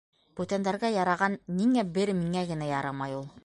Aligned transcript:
Бүтәндәргә 0.37 0.91
яраған 0.95 1.37
ниңә 1.59 1.83
бер 1.99 2.13
миңә 2.23 2.47
генә 2.55 2.73
ярамай 2.75 3.19
ул? 3.21 3.33